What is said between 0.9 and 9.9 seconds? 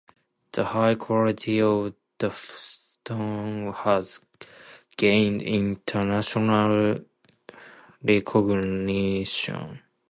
quality of the stone has gained international recognition.